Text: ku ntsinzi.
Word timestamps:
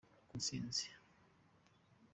ku 0.29 0.33
ntsinzi. 0.39 0.85